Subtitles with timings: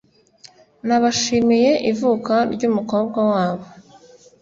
[0.87, 3.65] nabashimiye ivuka ryumukobwa wabo